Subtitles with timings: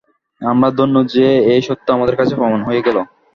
[0.41, 2.97] আমরা ধন্য যে এই সত্য আমাদের কাছে প্রমাণ হয়ে গেল।